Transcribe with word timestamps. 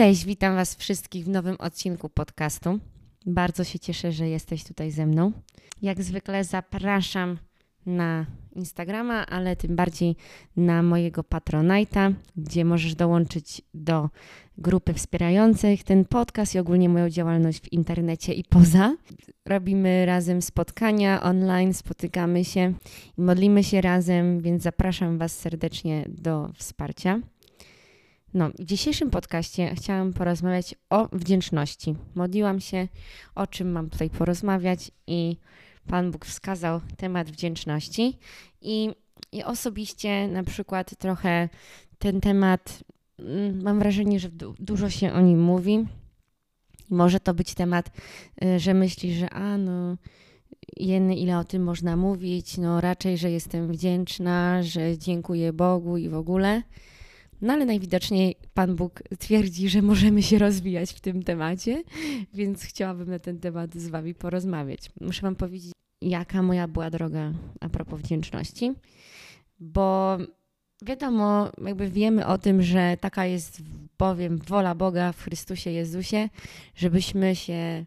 Cześć, 0.00 0.24
witam 0.24 0.54
Was 0.54 0.74
wszystkich 0.74 1.24
w 1.24 1.28
nowym 1.28 1.56
odcinku 1.58 2.08
podcastu. 2.08 2.78
Bardzo 3.26 3.64
się 3.64 3.78
cieszę, 3.78 4.12
że 4.12 4.28
jesteś 4.28 4.64
tutaj 4.64 4.90
ze 4.90 5.06
mną. 5.06 5.32
Jak 5.82 6.02
zwykle 6.02 6.44
zapraszam 6.44 7.38
na 7.86 8.26
Instagrama, 8.56 9.26
ale 9.26 9.56
tym 9.56 9.76
bardziej 9.76 10.16
na 10.56 10.82
mojego 10.82 11.22
Patronite'a, 11.22 12.14
gdzie 12.36 12.64
możesz 12.64 12.94
dołączyć 12.94 13.62
do 13.74 14.08
grupy 14.58 14.94
wspierających 14.94 15.84
ten 15.84 16.04
podcast 16.04 16.54
i 16.54 16.58
ogólnie 16.58 16.88
moją 16.88 17.10
działalność 17.10 17.60
w 17.60 17.72
internecie 17.72 18.32
i 18.32 18.44
poza. 18.44 18.96
Robimy 19.46 20.06
razem 20.06 20.42
spotkania 20.42 21.22
online, 21.22 21.74
spotykamy 21.74 22.44
się 22.44 22.74
i 23.18 23.22
modlimy 23.22 23.64
się 23.64 23.80
razem, 23.80 24.40
więc 24.40 24.62
zapraszam 24.62 25.18
Was 25.18 25.38
serdecznie 25.38 26.04
do 26.08 26.50
wsparcia. 26.54 27.20
No, 28.34 28.50
w 28.58 28.64
dzisiejszym 28.64 29.10
podcaście 29.10 29.74
chciałam 29.74 30.12
porozmawiać 30.12 30.74
o 30.90 31.08
wdzięczności. 31.12 31.94
Modliłam 32.14 32.60
się, 32.60 32.88
o 33.34 33.46
czym 33.46 33.72
mam 33.72 33.90
tutaj 33.90 34.10
porozmawiać, 34.10 34.90
i 35.06 35.36
Pan 35.86 36.10
Bóg 36.10 36.26
wskazał 36.26 36.80
temat 36.96 37.30
wdzięczności. 37.30 38.18
I, 38.60 38.90
i 39.32 39.44
osobiście 39.44 40.28
na 40.28 40.42
przykład 40.42 40.98
trochę 40.98 41.48
ten 41.98 42.20
temat, 42.20 42.84
mm, 43.18 43.62
mam 43.62 43.78
wrażenie, 43.78 44.20
że 44.20 44.28
du 44.28 44.54
dużo 44.58 44.90
się 44.90 45.12
o 45.12 45.20
nim 45.20 45.42
mówi. 45.42 45.86
Może 46.90 47.20
to 47.20 47.34
być 47.34 47.54
temat, 47.54 47.90
y, 48.44 48.58
że 48.58 48.74
myślisz, 48.74 49.16
że 49.16 49.30
a 49.30 49.58
no, 49.58 49.96
jeny, 50.76 51.16
ile 51.16 51.38
o 51.38 51.44
tym 51.44 51.62
można 51.62 51.96
mówić, 51.96 52.58
no 52.58 52.80
raczej, 52.80 53.18
że 53.18 53.30
jestem 53.30 53.72
wdzięczna, 53.72 54.62
że 54.62 54.98
dziękuję 54.98 55.52
Bogu 55.52 55.96
i 55.96 56.08
w 56.08 56.14
ogóle. 56.14 56.62
No 57.42 57.52
ale 57.52 57.64
najwidoczniej 57.64 58.36
Pan 58.54 58.76
Bóg 58.76 59.02
twierdzi, 59.18 59.68
że 59.68 59.82
możemy 59.82 60.22
się 60.22 60.38
rozwijać 60.38 60.92
w 60.92 61.00
tym 61.00 61.22
temacie, 61.22 61.82
więc 62.34 62.62
chciałabym 62.62 63.10
na 63.10 63.18
ten 63.18 63.38
temat 63.38 63.74
z 63.74 63.88
Wami 63.88 64.14
porozmawiać. 64.14 64.90
Muszę 65.00 65.22
Wam 65.22 65.36
powiedzieć, 65.36 65.72
jaka 66.00 66.42
moja 66.42 66.68
była 66.68 66.90
droga 66.90 67.32
a 67.60 67.68
propos 67.68 68.00
wdzięczności, 68.00 68.72
bo 69.60 70.18
wiadomo, 70.82 71.50
jakby 71.64 71.90
wiemy 71.90 72.26
o 72.26 72.38
tym, 72.38 72.62
że 72.62 72.96
taka 73.00 73.26
jest 73.26 73.62
bowiem 73.98 74.38
wola 74.38 74.74
Boga 74.74 75.12
w 75.12 75.22
Chrystusie 75.22 75.70
Jezusie, 75.70 76.28
żebyśmy 76.74 77.36
się 77.36 77.86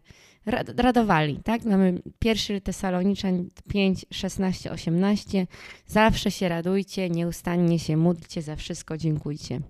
radowali, 0.76 1.40
tak? 1.44 1.64
Mamy 1.64 2.02
pierwszy 2.18 2.60
Tesaloniczan 2.60 3.48
5, 3.68 4.06
16, 4.10 4.72
18. 4.72 5.46
Zawsze 5.86 6.30
się 6.30 6.48
radujcie, 6.48 7.10
nieustannie 7.10 7.78
się 7.78 7.96
módlcie, 7.96 8.42
za 8.42 8.56
wszystko 8.56 8.96
dziękujcie. 8.96 9.60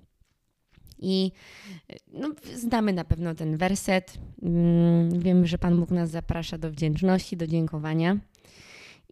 I 0.99 1.33
no, 2.13 2.29
znamy 2.55 2.93
na 2.93 3.05
pewno 3.05 3.35
ten 3.35 3.57
werset. 3.57 4.19
Mm, 4.43 5.21
wiemy, 5.21 5.47
że 5.47 5.59
Pan 5.59 5.81
Bóg 5.81 5.91
nas 5.91 6.11
zaprasza 6.11 6.59
do 6.59 6.71
wdzięczności, 6.71 7.37
do 7.37 7.47
dziękowania. 7.47 8.19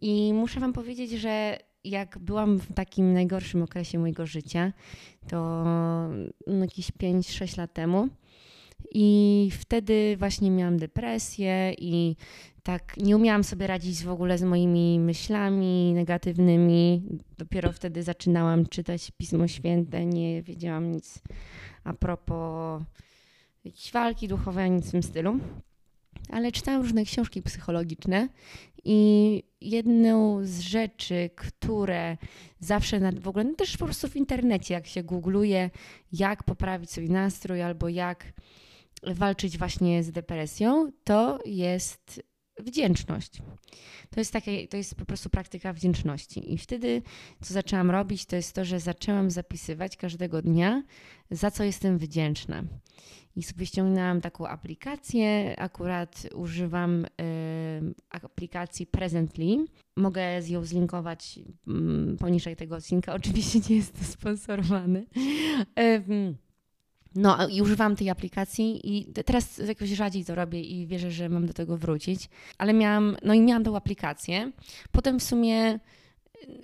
I 0.01 0.33
muszę 0.33 0.59
Wam 0.59 0.73
powiedzieć, 0.73 1.11
że 1.11 1.57
jak 1.83 2.19
byłam 2.19 2.59
w 2.59 2.73
takim 2.73 3.13
najgorszym 3.13 3.61
okresie 3.61 3.99
mojego 3.99 4.25
życia, 4.25 4.73
to 5.27 5.63
no, 6.47 6.61
jakieś 6.61 6.91
5-6 6.91 7.57
lat 7.57 7.73
temu, 7.73 8.09
i 8.93 9.49
wtedy 9.51 10.15
właśnie 10.19 10.51
miałam 10.51 10.77
depresję 10.77 11.73
i 11.77 12.15
tak 12.63 12.97
nie 12.97 13.15
umiałam 13.15 13.43
sobie 13.43 13.67
radzić 13.67 14.03
w 14.03 14.09
ogóle 14.09 14.37
z 14.37 14.43
moimi 14.43 14.99
myślami 14.99 15.93
negatywnymi. 15.93 17.03
Dopiero 17.37 17.71
wtedy 17.71 18.03
zaczynałam 18.03 18.65
czytać 18.65 19.11
Pismo 19.17 19.47
Święte, 19.47 20.05
nie 20.05 20.41
wiedziałam 20.41 20.91
nic 20.91 21.21
a 21.83 21.93
propos 21.93 22.83
walki 23.93 24.27
duchowej, 24.27 24.71
nic 24.71 24.87
w 24.87 24.91
tym 24.91 25.03
stylu. 25.03 25.39
Ale 26.29 26.51
czytałam 26.51 26.81
różne 26.81 27.05
książki 27.05 27.41
psychologiczne 27.41 28.29
i 28.83 29.43
jedną 29.61 30.39
z 30.45 30.59
rzeczy, 30.59 31.29
które 31.35 32.17
zawsze 32.59 32.99
na, 32.99 33.11
w 33.11 33.27
ogóle 33.27 33.43
no 33.43 33.53
też 33.53 33.77
po 33.77 33.85
prostu 33.85 34.07
w 34.07 34.15
internecie, 34.15 34.73
jak 34.73 34.87
się 34.87 35.03
googluje, 35.03 35.69
jak 36.11 36.43
poprawić 36.43 36.91
swój 36.91 37.09
nastrój 37.09 37.61
albo 37.61 37.89
jak 37.89 38.33
walczyć 39.05 39.57
właśnie 39.57 40.03
z 40.03 40.11
depresją, 40.11 40.91
to 41.03 41.39
jest 41.45 42.23
wdzięczność. 42.59 43.41
To 44.09 44.19
jest, 44.19 44.33
takie, 44.33 44.67
to 44.67 44.77
jest 44.77 44.95
po 44.95 45.05
prostu 45.05 45.29
praktyka 45.29 45.73
wdzięczności. 45.73 46.53
I 46.53 46.57
wtedy, 46.57 47.01
co 47.41 47.53
zaczęłam 47.53 47.91
robić, 47.91 48.25
to 48.25 48.35
jest 48.35 48.53
to, 48.53 48.65
że 48.65 48.79
zaczęłam 48.79 49.31
zapisywać 49.31 49.97
każdego 49.97 50.41
dnia, 50.41 50.83
za 51.31 51.51
co 51.51 51.63
jestem 51.63 51.97
wdzięczna. 51.97 52.63
I 53.35 53.43
sobie 53.43 53.65
ściągnęłam 53.65 54.21
taką 54.21 54.47
aplikację. 54.47 55.55
Akurat 55.59 56.27
używam 56.35 57.05
y, 57.05 57.07
aplikacji 58.09 58.85
Presently. 58.85 59.65
Mogę 59.97 60.41
z 60.41 60.49
ją 60.49 60.65
zlinkować 60.65 61.39
y, 62.13 62.17
poniżej 62.17 62.55
tego 62.55 62.75
odcinka. 62.75 63.13
Oczywiście 63.19 63.59
nie 63.69 63.75
jest 63.75 63.99
to 63.99 64.05
sponsorowany. 64.05 65.05
Y, 65.79 66.35
no 67.15 67.47
i 67.47 67.61
używam 67.61 67.95
tej 67.95 68.09
aplikacji 68.09 68.97
i 68.97 69.05
teraz 69.05 69.57
jakoś 69.57 69.89
rzadziej 69.89 70.25
to 70.25 70.35
robię 70.35 70.61
i 70.61 70.87
wierzę, 70.87 71.11
że 71.11 71.29
mam 71.29 71.47
do 71.47 71.53
tego 71.53 71.77
wrócić. 71.77 72.29
Ale 72.57 72.73
miałam, 72.73 73.17
no 73.23 73.33
i 73.33 73.41
miałam 73.41 73.63
tą 73.63 73.75
aplikację. 73.75 74.51
Potem 74.91 75.19
w 75.19 75.23
sumie 75.23 75.79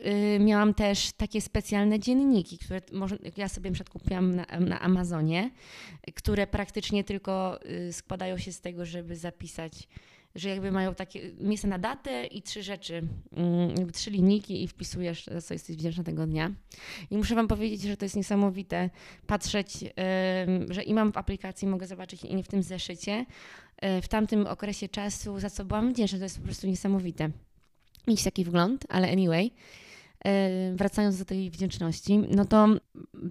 yy, 0.03 0.39
miałam 0.39 0.73
też 0.73 1.11
takie 1.11 1.41
specjalne 1.41 1.99
dzienniki, 1.99 2.57
które 2.57 2.81
może, 2.91 3.17
ja 3.37 3.49
sobie 3.49 3.71
na 3.71 3.89
kupiłam 3.89 4.35
na, 4.35 4.45
na 4.59 4.79
Amazonie, 4.79 5.51
które 6.15 6.47
praktycznie 6.47 7.03
tylko 7.03 7.59
yy, 7.65 7.93
składają 7.93 8.37
się 8.37 8.51
z 8.51 8.61
tego, 8.61 8.85
żeby 8.85 9.15
zapisać 9.15 9.87
że 10.35 10.49
jakby 10.49 10.71
mają 10.71 10.95
takie 10.95 11.31
miejsce 11.39 11.67
na 11.67 11.79
datę 11.79 12.25
i 12.25 12.41
trzy 12.41 12.63
rzeczy, 12.63 13.03
mm, 13.31 13.91
trzy 13.91 14.11
linijki 14.11 14.63
i 14.63 14.67
wpisujesz, 14.67 15.25
za 15.25 15.41
co 15.41 15.53
jesteś 15.53 15.75
wdzięczna 15.75 16.03
tego 16.03 16.27
dnia. 16.27 16.51
I 17.11 17.17
muszę 17.17 17.35
Wam 17.35 17.47
powiedzieć, 17.47 17.81
że 17.81 17.97
to 17.97 18.05
jest 18.05 18.15
niesamowite 18.15 18.89
patrzeć, 19.27 19.77
że 20.69 20.83
i 20.83 20.93
mam 20.93 21.11
w 21.11 21.17
aplikacji, 21.17 21.67
mogę 21.67 21.87
zobaczyć 21.87 22.23
i 22.23 22.43
w 22.43 22.47
tym 22.47 22.63
zeszycie, 22.63 23.25
e, 23.77 24.01
w 24.01 24.07
tamtym 24.07 24.47
okresie 24.47 24.89
czasu, 24.89 25.39
za 25.39 25.49
co 25.49 25.65
byłam 25.65 25.93
wdzięczna. 25.93 26.17
To 26.17 26.23
jest 26.23 26.37
po 26.37 26.45
prostu 26.45 26.67
niesamowite. 26.67 27.29
Mieć 28.07 28.23
taki 28.23 28.45
wgląd, 28.45 28.85
ale 28.89 29.11
anyway. 29.11 29.51
E, 30.25 30.73
wracając 30.75 31.19
do 31.19 31.25
tej 31.25 31.49
wdzięczności, 31.49 32.17
no 32.17 32.45
to 32.45 32.67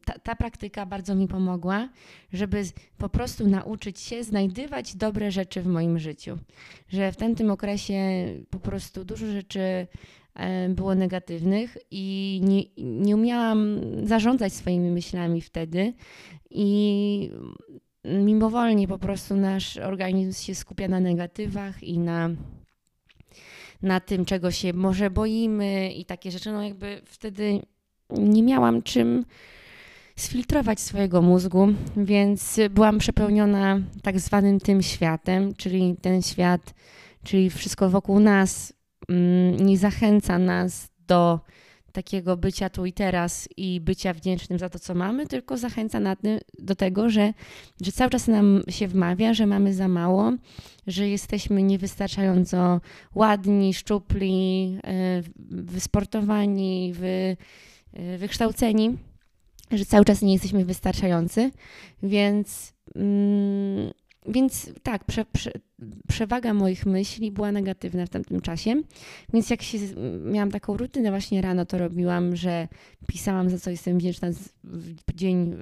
ta, 0.05 0.19
ta, 0.19 0.37
praktyka 0.37 0.87
bardzo 0.87 1.15
mi 1.15 1.29
pomogła, 1.29 1.89
żeby 2.33 2.63
po 2.99 3.09
prostu 3.09 3.49
nauczyć 3.49 4.01
się 4.01 4.25
znajdywać 4.25 4.97
dobre 4.97 5.31
rzeczy 5.31 5.63
w 5.63 5.67
moim 5.67 5.99
życiu. 5.99 6.39
Że 6.89 7.13
w 7.13 7.17
tamtym 7.17 7.51
okresie 7.51 8.01
po 8.51 8.59
prostu 8.59 9.05
dużo 9.05 9.27
rzeczy 9.27 9.87
e, 10.35 10.69
było 10.69 10.95
negatywnych 10.95 11.77
i 11.91 12.41
nie, 12.45 12.63
nie 13.05 13.17
umiałam 13.17 13.81
zarządzać 14.03 14.53
swoimi 14.53 14.91
myślami 14.91 15.41
wtedy 15.41 15.93
i 16.51 17.31
mimowolnie 18.05 18.89
po 18.89 18.99
prostu 18.99 19.37
nasz 19.37 19.77
organizm 19.77 20.45
się 20.45 20.55
skupia 20.55 20.89
na 20.89 21.01
negatywach 21.01 21.83
i 21.83 21.99
na 21.99 22.31
na 23.83 24.01
tym, 24.01 24.25
czego 24.25 24.51
się 24.51 24.73
może 24.73 25.11
boimy 25.11 25.93
i 25.93 26.05
takie 26.05 26.31
rzeczy, 26.31 26.53
no 26.53 26.63
jakby 26.63 27.03
wtedy 27.05 27.63
nie 28.11 28.43
miałam 28.43 28.83
czym 28.83 29.25
sfiltrować 30.17 30.81
swojego 30.81 31.23
mózgu, 31.23 31.69
więc 31.97 32.61
byłam 32.71 32.99
przepełniona 32.99 33.81
tak 34.03 34.21
zwanym 34.21 34.61
tym 34.61 34.83
światem, 34.83 35.55
czyli 35.55 35.97
ten 36.03 36.23
świat, 36.23 36.75
czyli 37.25 37.51
wszystko 37.51 37.91
wokół 37.91 38.21
nas 38.21 38.73
mm, 39.09 39.57
nie 39.67 39.79
zachęca 39.79 40.39
nas 40.39 40.89
do 41.07 41.41
takiego 41.93 42.37
bycia 42.37 42.71
tu 42.71 42.87
i 42.87 42.93
teraz 42.93 43.49
i 43.57 43.81
bycia 43.81 44.15
wdzięcznym 44.15 44.59
za 44.59 44.69
to, 44.69 44.79
co 44.79 44.95
mamy, 44.95 45.27
tylko 45.27 45.57
zachęca 45.57 46.01
na 46.01 46.17
ty, 46.17 46.41
do 46.59 46.75
tego, 46.75 47.11
że, 47.11 47.33
że 47.81 47.93
cały 47.93 48.11
czas 48.11 48.29
nam 48.29 48.63
się 48.69 48.89
wmawia, 48.89 49.35
że 49.35 49.47
mamy 49.47 49.75
za 49.75 49.89
mało, 49.89 50.33
że 50.87 51.09
jesteśmy 51.09 51.63
niewystarczająco 51.63 52.81
ładni, 53.15 53.75
szczupli, 53.75 54.79
e, 54.85 55.23
wysportowani, 55.51 56.93
wy, 56.93 57.37
e, 57.93 58.19
wykształceni, 58.19 58.99
że 59.71 59.85
cały 59.85 60.05
czas 60.05 60.23
nie 60.23 60.33
jesteśmy 60.33 60.65
wystarczający, 60.65 61.51
więc. 62.03 62.75
Mm, 62.97 63.91
więc 64.27 64.71
tak, 64.83 65.05
prze, 65.05 65.25
prze, 65.25 65.51
przewaga 66.09 66.55
moich 66.55 66.87
myśli 66.87 67.33
była 67.33 67.53
negatywna 67.53 68.07
w 68.07 68.09
tamtym 68.09 68.41
czasie. 68.41 68.83
Więc 69.33 69.51
jak 69.51 69.63
się 69.63 69.79
miałam 70.25 70.51
taką 70.51 70.77
rutynę, 70.77 71.11
właśnie 71.11 71.43
rano 71.43 71.67
to 71.67 71.79
robiłam, 71.79 72.37
że 72.37 72.69
pisałam 73.07 73.51
za 73.51 73.59
co 73.59 73.71
jestem 73.71 73.99
wdzięczna 73.99 74.29
w 75.09 75.15
dzień, 75.15 75.57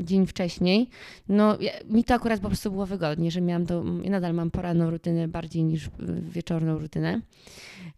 dzień 0.00 0.26
wcześniej, 0.26 0.88
no 1.28 1.56
ja, 1.60 1.72
mi 1.90 2.04
to 2.04 2.14
akurat 2.14 2.40
po 2.40 2.48
prostu 2.48 2.70
było 2.70 2.86
wygodnie, 2.86 3.30
że 3.30 3.40
miałam 3.40 3.66
to, 3.66 3.84
ja 4.02 4.10
nadal 4.10 4.34
mam 4.34 4.50
poranną 4.50 4.90
rutynę 4.90 5.28
bardziej 5.28 5.64
niż 5.64 5.90
wieczorną 6.20 6.78
rutynę. 6.78 7.20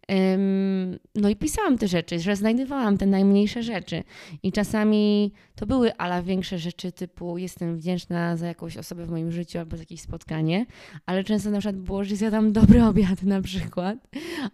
Um, 0.09 0.99
no 1.15 1.29
i 1.29 1.37
pisałam 1.37 1.79
te 1.79 1.89
rzeczy, 1.89 2.21
że 2.21 2.37
znajdowałam 2.37 2.99
te 2.99 3.07
najmniejsze 3.07 3.63
rzeczy 3.63 4.03
i 4.43 4.53
czasami 4.53 5.33
to 5.55 5.67
były 5.67 5.97
ala 5.97 6.23
większe 6.23 6.59
rzeczy 6.59 6.93
typu 6.93 7.39
jestem 7.39 7.77
wdzięczna 7.77 8.37
za 8.37 8.47
jakąś 8.47 8.77
osobę 8.77 9.07
w 9.07 9.11
moim 9.11 9.33
życiu 9.33 9.59
albo 9.59 9.77
za 9.77 9.83
jakieś 9.83 10.01
spotkanie, 10.01 10.67
ale 11.07 11.25
często 11.25 11.51
na 11.51 11.59
przykład 11.59 11.77
było, 11.77 12.05
że 12.05 12.17
zjadam 12.17 12.53
dobry 12.53 12.85
obiad 12.85 13.23
na 13.23 13.43
przykład, 13.43 13.99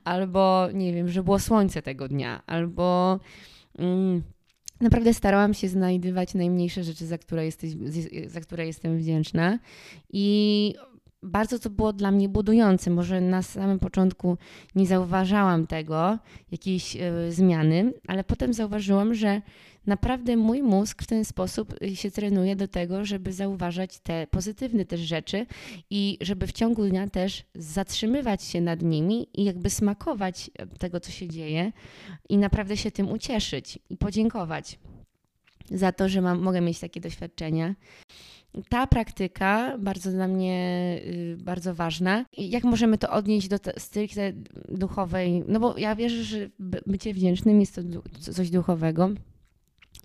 albo 0.05 0.69
nie 0.75 0.93
wiem, 0.93 1.09
że 1.09 1.23
było 1.23 1.39
słońce 1.39 1.83
tego 1.83 2.09
dnia, 2.09 2.43
albo... 2.47 3.19
Um, 3.79 4.23
Naprawdę 4.83 5.15
starałam 5.15 5.55
się 5.55 5.69
znajdywać 5.69 6.35
najmniejsze 6.35 6.85
rzeczy, 6.85 7.07
za 7.07 7.19
które, 7.19 7.45
jesteś, 7.45 7.71
za 8.27 8.41
które 8.41 8.67
jestem 8.67 8.99
wdzięczna. 8.99 9.59
I 10.13 10.75
bardzo 11.23 11.59
to 11.59 11.71
było 11.71 11.93
dla 11.93 12.11
mnie 12.11 12.29
budujące. 12.29 12.91
Może 12.91 13.21
na 13.21 13.43
samym 13.43 13.79
początku 13.79 14.39
nie 14.75 14.87
zauważałam 14.87 15.67
tego, 15.67 16.19
jakiejś 16.53 16.97
y, 16.97 17.33
zmiany, 17.33 17.93
ale 18.07 18.25
potem 18.25 18.55
zauważyłam, 18.55 19.15
że 19.15 19.43
naprawdę 19.87 20.37
mój 20.37 20.63
mózg 20.63 21.03
w 21.03 21.07
ten 21.07 21.25
sposób 21.25 21.83
y, 21.83 21.97
się 21.97 22.11
trenuje 22.11 22.57
do 22.57 22.69
tego, 22.69 23.05
żeby 23.05 23.33
zauważać 23.33 23.99
te 23.99 24.27
pozytywne 24.27 24.85
też 24.85 25.01
rzeczy 25.01 25.47
i 25.91 26.19
żeby 26.21 26.47
w 26.47 26.53
ciągu 26.53 26.87
dnia 26.87 27.11
też 27.11 27.45
zatrzymywać 27.55 28.43
się 28.43 28.61
nad 28.61 28.83
nimi 28.83 29.27
i 29.35 29.45
jakby 29.45 29.71
smakować 29.71 30.51
e, 30.59 30.67
tego, 30.67 31.01
co 31.01 31.11
się 31.11 31.29
dzieje 31.29 31.73
i 32.29 32.39
naprawdę 32.39 32.77
się 32.77 32.91
tym 32.91 33.13
ucieszyć 33.13 33.79
i 33.91 33.97
podziękować 33.97 34.79
za 35.71 35.93
to, 35.93 36.09
że 36.09 36.21
mam, 36.21 36.39
mogę 36.39 36.61
mieć 36.61 36.81
takie 36.81 37.01
doświadczenia. 37.01 37.75
Ta 38.69 38.87
praktyka 38.87 39.79
bardzo 39.79 40.11
dla 40.11 40.29
mnie 40.29 41.01
y, 41.07 41.37
bardzo 41.41 41.75
ważna. 41.75 42.25
Jak 42.39 42.65
możemy 42.65 42.99
to 42.99 43.11
odnieść 43.11 43.49
do 43.49 43.57
stricte 43.79 44.33
duchowej? 44.69 45.45
No 45.49 45.61
bo 45.61 45.79
ja 45.79 45.97
wierzę, 45.97 46.25
że 46.25 46.51
bycie 46.87 47.15
wdzięcznym 47.15 47.61
jest 47.61 47.75
to 47.75 47.83
coś 48.33 48.51
duchowego. 48.51 49.11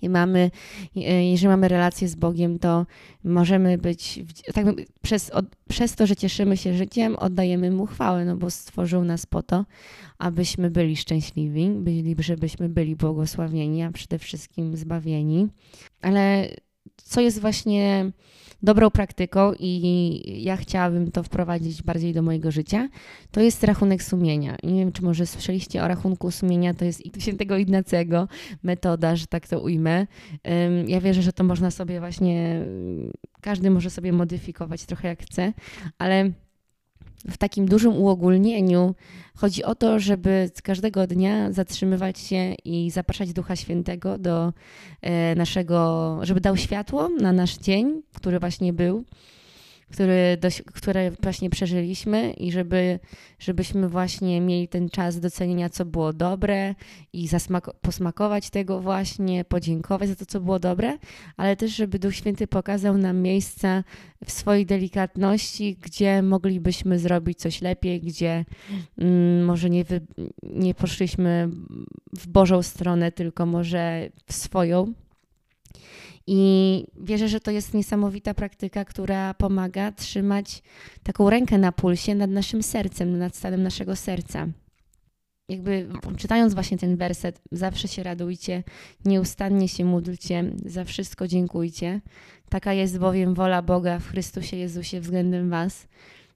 I 0.01 0.09
mamy, 0.09 0.51
jeżeli 0.95 1.47
mamy 1.47 1.67
relację 1.67 2.07
z 2.07 2.15
Bogiem, 2.15 2.59
to 2.59 2.85
możemy 3.23 3.77
być, 3.77 4.19
tak 4.53 4.65
przez, 5.01 5.29
od, 5.29 5.45
przez 5.69 5.95
to, 5.95 6.07
że 6.07 6.15
cieszymy 6.15 6.57
się 6.57 6.73
życiem, 6.73 7.15
oddajemy 7.15 7.71
Mu 7.71 7.85
chwałę, 7.85 8.25
no 8.25 8.37
bo 8.37 8.51
stworzył 8.51 9.03
nas 9.03 9.25
po 9.25 9.43
to, 9.43 9.65
abyśmy 10.17 10.71
byli 10.71 10.97
szczęśliwi, 10.97 11.69
byli, 11.69 12.15
żebyśmy 12.19 12.69
byli 12.69 12.95
błogosławieni, 12.95 13.83
a 13.83 13.91
przede 13.91 14.19
wszystkim 14.19 14.77
zbawieni. 14.77 15.47
Ale 16.01 16.49
co 16.95 17.21
jest 17.21 17.41
właśnie 17.41 18.11
dobrą 18.63 18.89
praktyką 18.91 19.53
i 19.59 20.43
ja 20.43 20.57
chciałabym 20.57 21.11
to 21.11 21.23
wprowadzić 21.23 21.83
bardziej 21.83 22.13
do 22.13 22.21
mojego 22.21 22.51
życia, 22.51 22.89
to 23.31 23.41
jest 23.41 23.63
rachunek 23.63 24.03
sumienia. 24.03 24.55
Nie 24.63 24.79
wiem, 24.79 24.91
czy 24.91 25.03
może 25.03 25.25
słyszeliście 25.25 25.83
o 25.83 25.87
rachunku 25.87 26.31
sumienia, 26.31 26.73
to 26.73 26.85
jest 26.85 27.01
świętego 27.19 27.57
Ignacego 27.57 28.27
metoda, 28.63 29.15
że 29.15 29.27
tak 29.27 29.47
to 29.47 29.61
ujmę. 29.61 30.07
Ja 30.87 31.01
wierzę, 31.01 31.21
że 31.21 31.33
to 31.33 31.43
można 31.43 31.71
sobie 31.71 31.99
właśnie, 31.99 32.65
każdy 33.41 33.69
może 33.69 33.89
sobie 33.89 34.11
modyfikować 34.11 34.85
trochę 34.85 35.07
jak 35.07 35.21
chce, 35.21 35.53
ale 35.97 36.31
w 37.29 37.37
takim 37.37 37.67
dużym 37.67 37.93
uogólnieniu 37.93 38.95
chodzi 39.35 39.63
o 39.63 39.75
to, 39.75 39.99
żeby 39.99 40.51
każdego 40.63 41.07
dnia 41.07 41.51
zatrzymywać 41.51 42.19
się 42.19 42.55
i 42.65 42.91
zapraszać 42.91 43.33
Ducha 43.33 43.55
Świętego 43.55 44.17
do 44.17 44.53
e, 45.01 45.35
naszego, 45.35 46.19
żeby 46.21 46.41
dał 46.41 46.57
światło 46.57 47.09
na 47.09 47.33
nasz 47.33 47.57
dzień, 47.57 48.01
który 48.13 48.39
właśnie 48.39 48.73
był 48.73 49.03
który, 49.91 50.37
które 50.73 51.11
właśnie 51.11 51.49
przeżyliśmy 51.49 52.31
i 52.31 52.51
żeby, 52.51 52.99
żebyśmy 53.39 53.89
właśnie 53.89 54.41
mieli 54.41 54.67
ten 54.67 54.89
czas 54.89 55.19
docenienia, 55.19 55.69
co 55.69 55.85
było 55.85 56.13
dobre 56.13 56.75
i 57.13 57.29
posmakować 57.81 58.49
tego 58.49 58.81
właśnie, 58.81 59.45
podziękować 59.45 60.09
za 60.09 60.15
to, 60.15 60.25
co 60.25 60.41
było 60.41 60.59
dobre, 60.59 60.97
ale 61.37 61.55
też, 61.55 61.75
żeby 61.75 61.99
Duch 61.99 62.15
Święty 62.15 62.47
pokazał 62.47 62.97
nam 62.97 63.21
miejsca 63.21 63.83
w 64.25 64.31
swojej 64.31 64.65
delikatności, 64.65 65.77
gdzie 65.81 66.21
moglibyśmy 66.21 66.99
zrobić 66.99 67.39
coś 67.39 67.61
lepiej, 67.61 68.01
gdzie 68.01 68.45
mm, 68.97 69.45
może 69.45 69.69
nie, 69.69 69.83
wy, 69.83 70.01
nie 70.43 70.73
poszliśmy 70.73 71.49
w 72.17 72.27
Bożą 72.27 72.61
stronę, 72.61 73.11
tylko 73.11 73.45
może 73.45 74.09
w 74.25 74.33
swoją. 74.33 74.93
I 76.27 76.83
wierzę, 76.99 77.27
że 77.27 77.39
to 77.39 77.51
jest 77.51 77.73
niesamowita 77.73 78.33
praktyka, 78.33 78.85
która 78.85 79.33
pomaga 79.33 79.91
trzymać 79.91 80.63
taką 81.03 81.29
rękę 81.29 81.57
na 81.57 81.71
pulsie 81.71 82.15
nad 82.15 82.29
naszym 82.29 82.63
sercem, 82.63 83.17
nad 83.17 83.35
stanem 83.35 83.63
naszego 83.63 83.95
serca. 83.95 84.47
Jakby 85.49 85.87
czytając 86.17 86.53
właśnie 86.53 86.77
ten 86.77 86.97
werset, 86.97 87.41
zawsze 87.51 87.87
się 87.87 88.03
radujcie, 88.03 88.63
nieustannie 89.05 89.67
się 89.67 89.85
módlcie, 89.85 90.51
za 90.65 90.83
wszystko 90.83 91.27
dziękujcie. 91.27 92.01
Taka 92.49 92.73
jest 92.73 92.99
bowiem 92.99 93.33
wola 93.33 93.61
Boga 93.61 93.99
w 93.99 94.07
Chrystusie 94.07 94.57
Jezusie 94.57 95.01
względem 95.01 95.49
Was. 95.49 95.87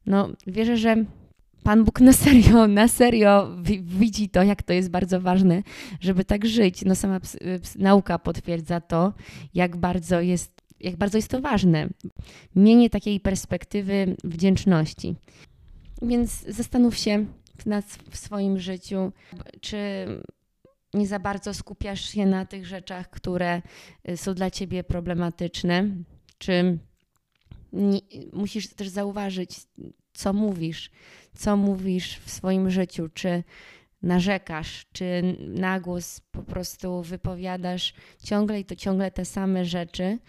No, 0.06 0.30
wierzę, 0.48 0.78
że 0.78 1.06
Pan 1.64 1.84
Bóg 1.84 2.02
na 2.02 2.14
serio, 2.14 2.68
na 2.68 2.88
serio 2.88 3.50
widzi 3.82 4.30
to, 4.30 4.44
jak 4.44 4.64
to 4.64 4.74
jest 4.74 4.90
bardzo 4.90 5.22
ważne, 5.22 5.64
żeby 6.00 6.26
tak 6.26 6.46
żyć. 6.46 6.86
No 6.86 6.96
sama 6.96 7.20
nauka 7.76 8.20
potwierdza 8.20 8.82
to, 8.82 9.14
jak 9.54 9.78
bardzo 9.78 10.22
jest, 10.22 10.62
jak 10.80 10.96
bardzo 10.98 11.18
jest 11.18 11.28
to 11.28 11.42
ważne. 11.42 11.90
Mienie 12.56 12.90
takiej 12.90 13.20
perspektywy 13.20 14.16
wdzięczności. 14.24 15.16
Więc 16.02 16.46
zastanów 16.48 16.98
się 16.98 17.26
w 18.10 18.18
swoim 18.18 18.60
życiu, 18.60 19.12
czy 19.62 19.78
nie 20.94 21.08
za 21.08 21.20
bardzo 21.20 21.54
skupiasz 21.54 22.10
się 22.10 22.26
na 22.26 22.46
tych 22.46 22.66
rzeczach, 22.66 23.10
które 23.10 23.62
y, 24.10 24.18
są 24.18 24.34
dla 24.34 24.52
ciebie 24.52 24.84
problematyczne, 24.84 25.88
czy 26.38 26.78
nie, 27.74 28.00
musisz 28.34 28.68
też 28.68 28.88
zauważyć, 28.88 29.60
co 30.14 30.34
mówisz, 30.34 30.92
co 31.36 31.58
mówisz 31.58 32.18
w 32.18 32.32
swoim 32.32 32.70
życiu, 32.70 33.10
czy 33.14 33.44
narzekasz, 34.04 34.86
czy 34.92 35.36
na 35.40 35.80
głos 35.80 36.22
po 36.32 36.44
prostu 36.44 37.02
wypowiadasz 37.02 37.94
ciągle 38.24 38.60
i 38.60 38.66
to 38.66 38.76
ciągle 38.76 39.12
te 39.12 39.26
same 39.26 39.66
rzeczy, 39.66 40.20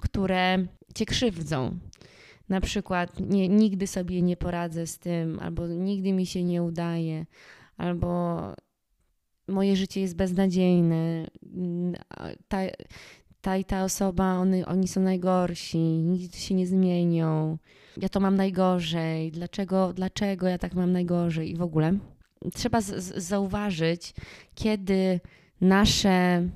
które 0.00 0.66
cię 0.94 1.06
krzywdzą. 1.06 1.78
Na 2.48 2.60
przykład 2.60 3.20
nie, 3.20 3.48
nigdy 3.48 3.86
sobie 3.86 4.22
nie 4.22 4.36
poradzę 4.36 4.86
z 4.86 4.98
tym, 4.98 5.38
albo 5.40 5.66
nigdy 5.66 6.12
mi 6.12 6.26
się 6.26 6.44
nie 6.44 6.62
udaje, 6.62 7.26
albo 7.76 8.40
moje 9.48 9.76
życie 9.76 10.00
jest 10.00 10.16
beznadziejne, 10.16 11.26
ta, 12.48 12.58
ta 13.40 13.56
i 13.56 13.64
ta 13.64 13.84
osoba, 13.84 14.34
oni, 14.34 14.64
oni 14.64 14.88
są 14.88 15.00
najgorsi, 15.00 15.78
nigdy 15.78 16.38
się 16.38 16.54
nie 16.54 16.66
zmienią 16.66 17.58
ja 18.02 18.08
to 18.08 18.20
mam 18.20 18.36
najgorzej, 18.36 19.32
dlaczego, 19.32 19.92
dlaczego 19.92 20.48
ja 20.48 20.58
tak 20.58 20.74
mam 20.74 20.92
najgorzej 20.92 21.50
i 21.50 21.56
w 21.56 21.62
ogóle. 21.62 21.98
Trzeba 22.54 22.80
z, 22.80 22.86
z, 22.86 23.24
zauważyć, 23.24 24.14
kiedy 24.54 25.20
nasze 25.60 26.48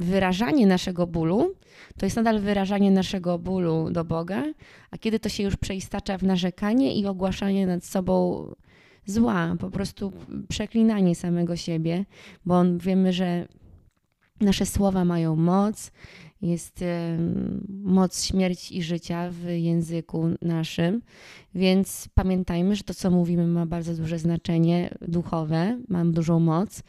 wyrażanie 0.00 0.66
naszego 0.66 1.06
bólu 1.06 1.54
to 1.98 2.06
jest 2.06 2.16
nadal 2.16 2.40
wyrażanie 2.40 2.90
naszego 2.90 3.38
bólu 3.38 3.90
do 3.90 4.04
Boga, 4.04 4.42
a 4.90 4.98
kiedy 4.98 5.20
to 5.20 5.28
się 5.28 5.42
już 5.42 5.56
przeistacza 5.56 6.18
w 6.18 6.22
narzekanie 6.22 6.94
i 6.94 7.06
ogłaszanie 7.06 7.66
nad 7.66 7.84
sobą 7.84 8.44
zła, 9.06 9.56
po 9.60 9.70
prostu 9.70 10.12
przeklinanie 10.48 11.14
samego 11.14 11.56
siebie, 11.56 12.04
bo 12.46 12.62
wiemy, 12.78 13.12
że 13.12 13.48
nasze 14.40 14.66
słowa 14.66 15.04
mają 15.04 15.36
moc, 15.36 15.90
jest 16.42 16.84
moc 17.68 18.24
śmierci 18.24 18.78
i 18.78 18.82
życia 18.82 19.30
w 19.30 19.50
języku 19.50 20.28
naszym, 20.42 21.02
więc 21.54 22.08
pamiętajmy, 22.14 22.76
że 22.76 22.82
to, 22.82 22.94
co 22.94 23.10
mówimy, 23.10 23.46
ma 23.46 23.66
bardzo 23.66 23.94
duże 23.94 24.18
znaczenie 24.18 24.94
duchowe, 25.08 25.78
ma 25.88 26.04
dużą 26.04 26.40
moc, 26.40 26.82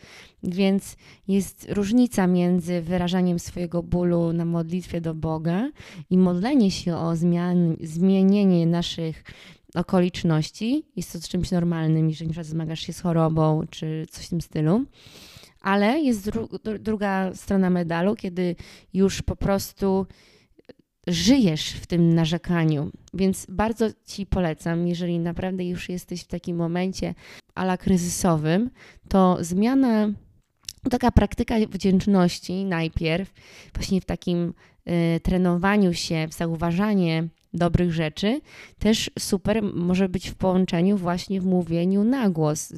więc 0.44 0.96
jest 1.28 1.68
różnica 1.70 2.28
między 2.28 2.82
wyrażaniem 2.82 3.40
swojego 3.40 3.84
bólu 3.84 4.34
na 4.34 4.46
modlitwie 4.46 5.02
do 5.02 5.16
Boga 5.16 5.70
i 6.10 6.18
modlenie 6.18 6.72
się 6.72 6.98
o 6.98 7.16
zmian, 7.16 7.76
zmienienie 7.82 8.66
naszych 8.66 9.24
okoliczności. 9.76 10.84
Jest 10.96 11.14
to 11.14 11.28
czymś 11.28 11.52
normalnym, 11.52 12.10
jeżeli 12.10 12.30
na 12.30 12.44
zmagasz 12.44 12.80
się 12.80 12.94
z 12.94 13.02
chorobą 13.02 13.64
czy 13.70 14.06
coś 14.10 14.26
w 14.26 14.30
tym 14.30 14.42
stylu 14.42 14.86
ale 15.68 16.00
jest 16.00 16.26
dru 16.26 16.50
druga 16.80 17.34
strona 17.36 17.70
medalu, 17.70 18.16
kiedy 18.16 18.56
już 18.94 19.22
po 19.22 19.36
prostu 19.36 20.06
żyjesz 21.08 21.72
w 21.72 21.88
tym 21.88 22.14
narzekaniu. 22.14 22.92
Więc 23.14 23.46
bardzo 23.50 23.88
Ci 24.06 24.26
polecam, 24.26 24.88
jeżeli 24.88 25.20
naprawdę 25.20 25.66
już 25.66 25.90
jesteś 25.90 26.22
w 26.22 26.28
takim 26.28 26.58
momencie 26.58 27.14
ala 27.56 27.78
kryzysowym, 27.78 28.70
to 29.10 29.38
zmiana 29.42 30.10
taka 30.90 31.12
praktyka 31.12 31.56
wdzięczności 31.70 32.66
najpierw, 32.66 33.34
właśnie 33.76 34.02
w 34.02 34.06
takim 34.06 34.54
y, 35.16 35.20
trenowaniu 35.20 35.94
się, 35.94 36.28
w 36.28 36.34
zauważanie 36.34 37.28
dobrych 37.54 37.94
rzeczy, 37.94 38.42
też 38.80 39.12
super 39.20 39.64
może 39.64 40.10
być 40.10 40.30
w 40.30 40.36
połączeniu 40.36 40.98
właśnie 40.98 41.42
w 41.42 41.46
mówieniu 41.46 42.04
na 42.04 42.30
głos, 42.30 42.74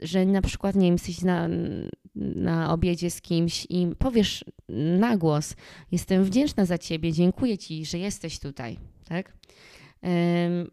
że 0.00 0.26
na 0.26 0.42
przykład, 0.42 0.74
nie 0.74 0.86
wiem, 0.86 0.94
jesteś 0.94 1.22
na, 1.22 1.48
na 2.16 2.72
obiedzie 2.72 3.10
z 3.10 3.20
kimś 3.20 3.66
i 3.70 3.86
powiesz 3.98 4.44
na 4.98 5.16
głos, 5.16 5.54
jestem 5.92 6.24
wdzięczna 6.24 6.64
za 6.64 6.78
ciebie, 6.78 7.12
dziękuję 7.12 7.58
ci, 7.58 7.84
że 7.84 7.98
jesteś 7.98 8.38
tutaj, 8.38 8.78
tak? 9.08 9.32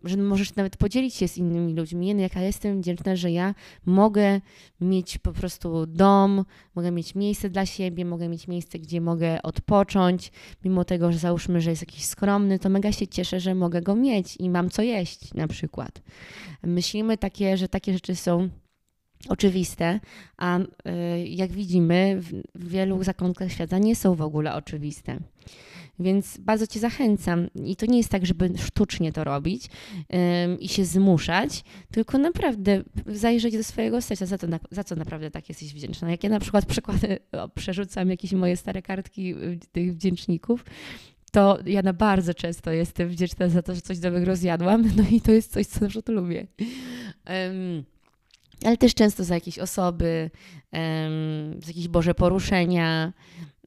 że 0.03 0.17
możesz 0.17 0.55
nawet 0.55 0.77
podzielić 0.77 1.15
się 1.15 1.27
z 1.27 1.37
innymi 1.37 1.73
ludźmi. 1.73 2.21
Jaka 2.21 2.41
jestem 2.41 2.81
wdzięczna, 2.81 3.15
że 3.15 3.31
ja 3.31 3.55
mogę 3.85 4.41
mieć 4.81 5.17
po 5.17 5.33
prostu 5.33 5.85
dom, 5.85 6.45
mogę 6.75 6.91
mieć 6.91 7.15
miejsce 7.15 7.49
dla 7.49 7.65
siebie, 7.65 8.05
mogę 8.05 8.29
mieć 8.29 8.47
miejsce, 8.47 8.79
gdzie 8.79 9.01
mogę 9.01 9.41
odpocząć, 9.41 10.31
mimo 10.63 10.85
tego, 10.85 11.11
że 11.11 11.17
załóżmy, 11.17 11.61
że 11.61 11.69
jest 11.69 11.81
jakiś 11.81 12.05
skromny, 12.05 12.59
to 12.59 12.69
mega 12.69 12.91
się 12.91 13.07
cieszę, 13.07 13.39
że 13.39 13.55
mogę 13.55 13.81
go 13.81 13.95
mieć 13.95 14.37
i 14.39 14.49
mam 14.49 14.69
co 14.69 14.81
jeść 14.81 15.33
na 15.33 15.47
przykład. 15.47 16.01
Myślimy 16.63 17.17
takie, 17.17 17.57
że 17.57 17.67
takie 17.67 17.93
rzeczy 17.93 18.15
są 18.15 18.49
oczywiste, 19.29 19.99
a 20.37 20.59
y, 20.59 20.65
jak 21.27 21.51
widzimy, 21.51 22.21
w 22.55 22.69
wielu 22.69 23.03
zakątkach 23.03 23.51
świata 23.51 23.77
nie 23.77 23.95
są 23.95 24.15
w 24.15 24.21
ogóle 24.21 24.53
oczywiste. 24.53 25.17
Więc 25.99 26.37
bardzo 26.37 26.67
Cię 26.67 26.79
zachęcam. 26.79 27.47
I 27.65 27.75
to 27.75 27.85
nie 27.85 27.97
jest 27.97 28.09
tak, 28.09 28.25
żeby 28.25 28.51
sztucznie 28.57 29.13
to 29.13 29.23
robić 29.23 29.65
um, 30.09 30.59
i 30.59 30.67
się 30.67 30.85
zmuszać, 30.85 31.63
tylko 31.91 32.17
naprawdę 32.17 32.83
zajrzeć 33.05 33.57
do 33.57 33.63
swojego 33.63 34.01
serca, 34.01 34.25
za, 34.25 34.37
to, 34.37 34.47
za 34.71 34.83
co 34.83 34.95
naprawdę 34.95 35.31
tak 35.31 35.49
jesteś 35.49 35.73
wdzięczna. 35.73 36.11
Jak 36.11 36.23
ja 36.23 36.29
na 36.29 36.39
przykład 36.39 36.65
przykłady, 36.65 37.19
o, 37.31 37.49
przerzucam 37.49 38.09
jakieś 38.09 38.33
moje 38.33 38.57
stare 38.57 38.81
kartki 38.81 39.35
y, 39.35 39.59
tych 39.71 39.93
wdzięczników, 39.93 40.65
to 41.31 41.59
ja 41.65 41.81
na 41.81 41.93
bardzo 41.93 42.33
często 42.33 42.71
jestem 42.71 43.09
wdzięczna 43.09 43.49
za 43.49 43.61
to, 43.61 43.75
że 43.75 43.81
coś 43.81 43.99
dobrego 43.99 44.35
zjadłam, 44.35 44.83
no 44.97 45.03
i 45.11 45.21
to 45.21 45.31
jest 45.31 45.51
coś, 45.51 45.67
co 45.67 45.81
na 45.81 45.87
przykład 45.87 46.15
lubię. 46.15 46.47
Um, 47.29 47.83
ale 48.65 48.77
też 48.77 48.93
często 48.95 49.23
za 49.23 49.33
jakieś 49.33 49.59
osoby, 49.59 50.29
um, 50.73 51.61
za 51.61 51.67
jakieś 51.67 51.87
Boże 51.87 52.13
poruszenia, 52.13 53.13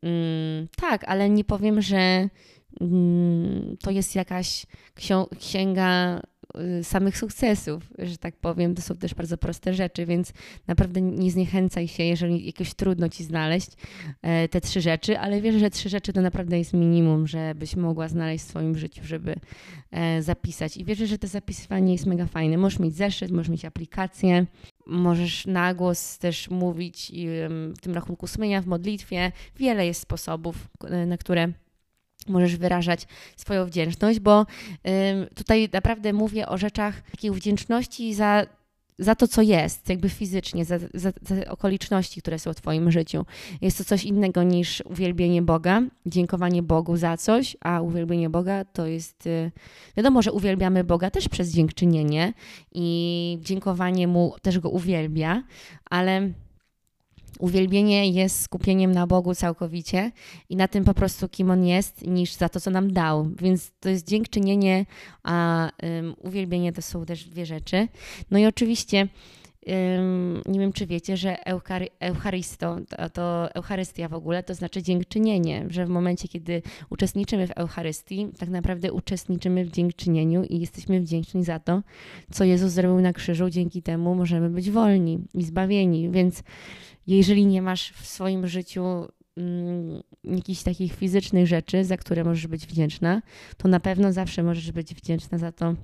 Mm, 0.05 0.69
tak, 0.77 1.05
ale 1.05 1.31
nie 1.31 1.45
powiem, 1.45 1.83
że 1.83 2.29
mm, 2.81 3.77
to 3.81 3.91
jest 3.91 4.15
jakaś 4.15 4.67
księga 5.39 6.21
y, 6.81 6.85
samych 6.85 7.19
sukcesów, 7.19 7.83
że 7.99 8.19
tak 8.19 8.37
powiem. 8.37 8.75
To 8.75 8.83
są 8.83 8.97
też 8.97 9.15
bardzo 9.15 9.39
proste 9.39 9.75
rzeczy, 9.75 10.07
więc 10.07 10.33
naprawdę 10.67 11.01
nie 11.01 11.31
zniechęcaj 11.31 11.89
się, 11.89 12.03
jeżeli 12.03 12.47
jakoś 12.47 12.75
trudno 12.75 13.09
ci 13.09 13.25
znaleźć 13.25 13.71
e, 14.23 14.49
te 14.49 14.61
trzy 14.61 14.81
rzeczy, 14.81 15.19
ale 15.19 15.41
wiesz, 15.41 15.55
że 15.55 15.71
trzy 15.71 15.89
rzeczy 15.89 16.13
to 16.13 16.23
naprawdę 16.23 16.59
jest 16.59 16.73
minimum, 16.73 17.27
żebyś 17.27 17.77
mogła 17.77 18.09
znaleźć 18.09 18.45
w 18.45 18.49
swoim 18.49 18.79
życiu, 18.79 19.01
żeby 19.05 19.35
e, 19.91 20.23
zapisać. 20.23 20.77
I 20.77 20.85
wierzę, 20.85 21.07
że 21.07 21.19
to 21.19 21.27
zapisywanie 21.27 21.93
jest 21.93 22.07
mega 22.07 22.27
fajne. 22.27 22.59
Możesz 22.59 22.79
mieć 22.79 22.95
zeszyt, 22.95 23.31
możesz 23.31 23.49
mieć 23.49 23.65
aplikację, 23.65 24.47
Możesz 24.87 25.47
na 25.47 25.75
głos 25.75 26.19
też 26.19 26.51
mówić 26.51 27.13
w 27.77 27.81
tym 27.81 27.95
rachunku 27.95 28.27
sumienia, 28.27 28.63
w 28.63 28.67
modlitwie. 28.67 29.33
Wiele 29.57 29.87
jest 29.87 30.01
sposobów, 30.01 30.57
na 31.07 31.19
które 31.19 31.49
możesz 32.29 32.57
wyrażać 32.57 33.07
swoją 33.37 33.67
wdzięczność, 33.67 34.21
bo 34.21 34.47
tutaj 35.35 35.69
naprawdę 35.73 36.13
mówię 36.13 36.49
o 36.49 36.59
rzeczach 36.59 37.01
takiej 37.11 37.31
wdzięczności 37.31 38.15
za 38.15 38.47
za 38.99 39.15
to, 39.15 39.29
co 39.29 39.43
jest, 39.43 39.89
jakby 39.89 40.09
fizycznie, 40.09 40.65
za, 40.65 40.79
za, 40.79 41.13
za, 41.23 41.35
okoliczności, 41.49 42.21
które 42.23 42.39
są 42.39 42.53
w 42.53 42.57
Twoim 42.57 42.91
życiu. 42.91 43.27
Jest 43.61 43.79
to 43.79 43.85
coś 43.85 44.05
innego 44.05 44.43
niż 44.43 44.83
uwielbienie 44.87 45.43
Boga, 45.43 45.83
dziękowanie 46.07 46.63
Bogu 46.63 46.97
za 46.97 47.17
coś, 47.17 47.57
a 47.61 47.81
uwielbienie 47.81 48.31
Boga 48.31 48.65
to 48.65 48.87
jest. 48.87 49.27
Y, 49.27 49.51
wiadomo, 49.97 50.23
że 50.23 50.33
uwielbiamy 50.33 50.85
Boga 50.85 51.11
też 51.11 51.29
przez 51.29 51.51
dziękczynienie 51.51 52.33
i 52.73 53.39
dziękowanie 53.43 54.09
Mu 54.09 54.35
też 54.43 54.59
go 54.59 54.71
uwielbia, 54.71 55.43
ale 55.91 56.31
Uwielbienie 57.39 58.09
jest 58.11 58.43
skupieniem 58.43 58.93
na 58.93 59.07
Bogu 59.07 59.35
całkowicie 59.35 60.13
i 60.49 60.57
na 60.57 60.69
tym 60.69 60.85
po 60.85 60.95
prostu, 60.95 61.29
kim 61.29 61.51
On 61.51 61.65
jest, 61.65 62.07
niż 62.07 62.33
za 62.33 62.49
to, 62.49 62.61
co 62.61 62.71
nam 62.71 62.93
dał. 62.93 63.31
Więc 63.41 63.71
to 63.81 63.89
jest 63.89 64.09
dziękczynienie, 64.09 64.87
a 65.23 65.69
um, 65.83 66.15
uwielbienie 66.23 66.73
to 66.73 66.83
są 66.83 67.07
też 67.07 67.25
dwie 67.25 67.47
rzeczy. 67.47 67.89
No 68.31 68.39
i 68.39 68.47
oczywiście 68.47 69.09
nie 70.47 70.61
wiem, 70.61 70.73
czy 70.73 70.87
wiecie, 70.87 71.17
że 71.17 71.47
Euchary, 71.47 71.89
Eucharysto, 72.01 72.77
to, 72.89 73.11
to, 73.11 73.55
Eucharystia 73.55 74.09
w 74.09 74.15
ogóle 74.15 74.43
to 74.43 74.55
znaczy 74.55 74.83
dziękczynienie, 74.83 75.67
że 75.69 75.87
w 75.87 75.89
momencie, 75.89 76.29
kiedy 76.29 76.63
uczestniczymy 76.91 77.47
w 77.47 77.51
Eucharystii, 77.51 78.29
tak 78.39 78.49
naprawdę 78.49 78.93
uczestniczymy 78.93 79.65
w 79.65 79.71
dziękczynieniu 79.71 80.45
i 80.45 80.61
jesteśmy 80.61 81.01
wdzięczni 81.01 81.45
za 81.45 81.59
to, 81.59 81.83
co 82.31 82.45
Jezus 82.45 82.73
zrobił 82.73 83.01
na 83.01 83.13
krzyżu. 83.13 83.51
Dzięki 83.51 83.83
temu 83.83 84.15
możemy 84.15 84.51
być 84.51 84.71
wolni 84.71 85.19
i 85.35 85.43
zbawieni. 85.43 86.11
Więc 86.11 86.43
jeżeli 87.07 87.47
nie 87.47 87.63
masz 87.63 87.93
w 87.93 88.07
swoim 88.07 88.47
życiu 88.47 88.85
mm, 89.37 90.03
jakichś 90.25 90.63
takich 90.63 90.95
fizycznych 90.95 91.47
rzeczy, 91.47 91.85
za 91.85 91.97
które 91.97 92.25
możesz 92.25 92.47
być 92.47 92.67
wdzięczna, 92.67 93.23
to 93.57 93.69
na 93.69 93.81
pewno 93.81 94.13
zawsze 94.13 94.43
możesz 94.43 94.73
być 94.73 94.95
wdzięczna 94.95 95.39
za 95.39 95.53
to, 95.53 95.75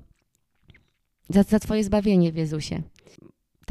za, 1.29 1.43
za 1.43 1.59
Twoje 1.59 1.83
zbawienie 1.83 2.31
w 2.31 2.35
Jezusie. 2.35 2.81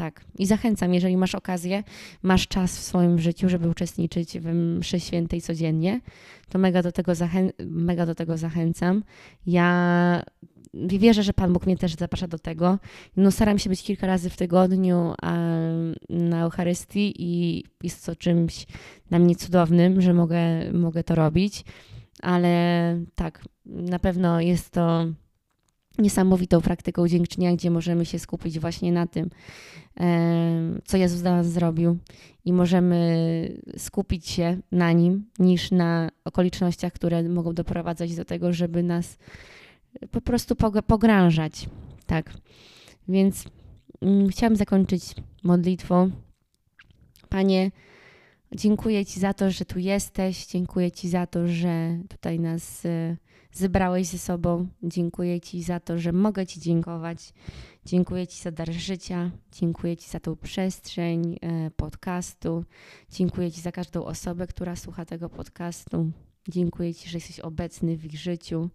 Tak. 0.01 0.25
I 0.39 0.47
zachęcam, 0.47 0.95
jeżeli 0.95 1.17
masz 1.17 1.35
okazję, 1.35 1.83
masz 2.23 2.49
czas 2.49 2.77
w 2.79 2.81
swoim 2.81 3.19
życiu, 3.19 3.49
żeby 3.49 3.69
uczestniczyć 3.69 4.39
w 4.39 4.47
mszy 4.55 5.01
świętej 5.01 5.43
codziennie, 5.43 6.01
to 6.49 6.59
mega 6.59 6.83
do 6.83 6.93
tego, 6.93 7.13
zachę- 7.13 7.53
mega 7.67 8.07
do 8.07 8.15
tego 8.15 8.37
zachęcam. 8.37 9.05
Ja 9.47 10.23
wierzę, 10.75 11.23
że 11.23 11.33
Pan 11.33 11.53
Bóg 11.53 11.67
mnie 11.67 11.77
też 11.77 11.95
zaprasza 11.95 12.29
do 12.29 12.39
tego. 12.39 12.79
No, 13.17 13.31
staram 13.31 13.59
się 13.59 13.71
być 13.71 13.83
kilka 13.83 14.07
razy 14.07 14.31
w 14.31 14.37
tygodniu 14.37 15.15
na 16.11 16.41
Eucharystii 16.43 17.15
i 17.19 17.65
jest 17.83 18.07
to 18.07 18.17
czymś 18.17 18.67
dla 19.09 19.19
mnie 19.19 19.37
cudownym, 19.37 20.01
że 20.01 20.15
mogę, 20.15 20.73
mogę 20.73 21.05
to 21.05 21.15
robić. 21.15 21.65
Ale 22.23 22.97
tak, 23.15 23.45
na 23.67 23.99
pewno 23.99 24.41
jest 24.41 24.71
to 24.71 25.07
niesamowitą 25.99 26.61
praktyką 26.61 27.09
dziękczynienia, 27.09 27.57
gdzie 27.57 27.71
możemy 27.71 28.07
się 28.07 28.19
skupić 28.19 28.59
właśnie 28.59 28.93
na 28.93 29.07
tym, 29.07 29.31
co 30.85 30.97
Jezus 30.97 31.21
dla 31.21 31.37
nas 31.37 31.47
zrobił 31.47 31.99
i 32.45 32.53
możemy 32.53 33.61
skupić 33.77 34.29
się 34.29 34.59
na 34.73 34.93
Nim 34.93 35.25
niż 35.39 35.71
na 35.71 36.09
okolicznościach, 36.25 36.93
które 36.93 37.23
mogą 37.23 37.55
doprowadzać 37.55 38.17
do 38.17 38.25
tego, 38.25 38.53
żeby 38.53 38.83
nas 38.83 39.19
po 40.11 40.21
prostu 40.21 40.57
pogrążać. 40.87 41.69
Tak. 42.07 42.33
Więc 43.09 43.45
mm, 44.01 44.29
chciałam 44.29 44.57
zakończyć 44.57 45.15
modlitwą. 45.43 46.11
Panie, 47.29 47.71
dziękuję 48.55 49.07
Ci 49.07 49.21
za 49.21 49.35
to, 49.35 49.51
że 49.51 49.65
tu 49.65 49.79
jesteś. 49.79 50.47
Dziękuję 50.47 50.93
Ci 50.93 51.09
za 51.09 51.27
to, 51.27 51.49
że 51.49 51.99
tutaj 52.09 52.41
nas 52.41 52.85
y, 52.85 53.17
zebrałeś 53.53 54.07
ze 54.07 54.19
sobą. 54.19 54.69
Dziękuję 54.83 55.41
Ci 55.41 55.63
za 55.63 55.81
to, 55.81 55.99
że 55.99 56.13
mogę 56.13 56.47
Ci 56.47 56.61
dziękować. 56.61 57.33
Dziękuję 57.85 58.27
Ci 58.27 58.43
za 58.43 58.51
dar 58.51 58.73
życia. 58.73 59.31
Dziękuję 59.53 59.97
Ci 59.97 60.11
za 60.11 60.21
tą 60.21 60.37
przestrzeń 60.37 61.37
y, 61.67 61.71
podcastu. 61.71 62.65
Dziękuję 63.11 63.53
Ci 63.53 63.61
za 63.61 63.73
każdą 63.73 64.05
osobę, 64.05 64.47
która 64.47 64.77
słucha 64.77 65.05
tego 65.05 65.29
podcastu. 65.29 66.11
Dziękuję 66.49 66.95
Ci, 66.95 67.11
że 67.11 67.17
jesteś 67.19 67.41
obecny 67.41 67.97
w 67.97 68.05
ich 68.05 68.19
życiu. 68.19 68.71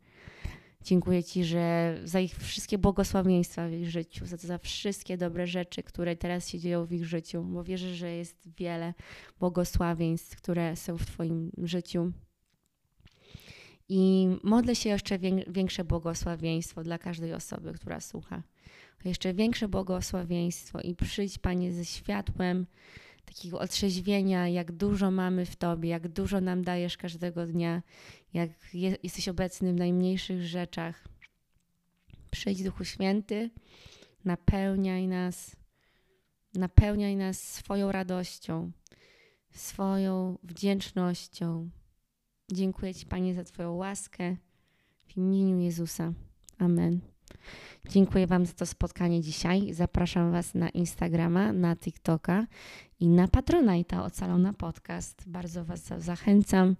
Dziękuję 0.86 1.24
Ci, 1.24 1.44
że 1.44 1.96
za 2.04 2.20
ich 2.20 2.38
wszystkie 2.38 2.78
błogosławieństwa 2.78 3.68
w 3.68 3.72
ich 3.72 3.90
życiu, 3.90 4.26
za, 4.26 4.38
za 4.38 4.58
wszystkie 4.58 5.18
dobre 5.18 5.48
rzeczy, 5.48 5.84
które 5.84 6.16
teraz 6.16 6.50
się 6.50 6.60
dzieją 6.60 6.86
w 6.86 6.92
ich 6.92 7.06
życiu, 7.06 7.44
bo 7.44 7.64
wierzę, 7.64 7.96
że 7.96 8.12
jest 8.12 8.50
wiele 8.58 8.94
błogosławieństw, 9.40 10.38
które 10.38 10.76
są 10.76 10.98
w 10.98 11.06
Twoim 11.06 11.52
życiu. 11.58 12.12
I 13.90 14.28
modlę 14.44 14.76
się 14.76 14.90
jeszcze 14.90 15.20
większe 15.48 15.84
błogosławieństwo 15.84 16.84
dla 16.84 16.98
każdej 16.98 17.34
osoby, 17.34 17.74
która 17.74 18.00
słucha. 18.00 18.44
Jeszcze 19.06 19.34
większe 19.34 19.68
błogosławieństwo 19.68 20.82
i 20.82 20.96
przyjdź, 20.96 21.38
Panie, 21.38 21.74
ze 21.74 21.86
światłem, 21.86 22.66
takiego 23.26 23.60
otrzeźwienia, 23.60 24.48
jak 24.48 24.72
dużo 24.72 25.12
mamy 25.12 25.46
w 25.46 25.56
Tobie, 25.56 25.90
jak 25.90 26.08
dużo 26.08 26.42
nam 26.42 26.64
dajesz 26.64 26.98
każdego 26.98 27.46
dnia, 27.46 27.82
jak 28.34 28.50
je, 28.74 28.98
jesteś 29.04 29.30
obecny 29.30 29.74
w 29.74 29.76
najmniejszych 29.76 30.44
rzeczach. 30.44 31.08
Przyjdź 32.32 32.64
Duchu 32.64 32.86
Święty, 32.86 33.50
napełniaj 34.26 35.08
nas, 35.08 35.56
napełniaj 36.54 37.16
nas 37.16 37.54
swoją 37.54 37.92
radością, 37.92 38.72
swoją 39.52 40.38
wdzięcznością. 40.44 41.70
Dziękuję 42.52 42.94
Ci, 42.94 43.06
Panie, 43.06 43.34
za 43.34 43.44
Twoją 43.44 43.74
łaskę 43.74 44.38
w 45.08 45.18
imieniu 45.18 45.60
Jezusa. 45.60 46.14
Amen. 46.58 47.15
Dziękuję 47.90 48.28
Wam 48.28 48.46
za 48.46 48.54
to 48.54 48.66
spotkanie 48.66 49.22
dzisiaj. 49.22 49.74
Zapraszam 49.74 50.32
Was 50.32 50.54
na 50.54 50.70
Instagrama, 50.70 51.54
na 51.54 51.76
TikToka 51.76 52.48
i 53.00 53.08
na 53.08 53.28
Patronite'a 53.28 54.06
Ocalona 54.06 54.54
Podcast. 54.54 55.24
Bardzo 55.28 55.66
Was 55.66 55.84
zachęcam 55.98 56.76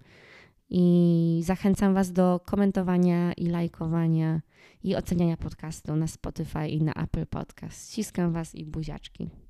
i 0.70 1.40
zachęcam 1.44 1.94
Was 1.94 2.12
do 2.12 2.40
komentowania 2.44 3.32
i 3.32 3.46
lajkowania 3.46 4.40
i 4.82 4.96
oceniania 4.96 5.36
podcastu 5.36 5.96
na 5.96 6.06
Spotify 6.06 6.68
i 6.68 6.82
na 6.82 6.92
Apple 6.94 7.26
Podcast. 7.26 7.92
Ściskam 7.92 8.32
Was 8.32 8.54
i 8.54 8.64
buziaczki. 8.64 9.45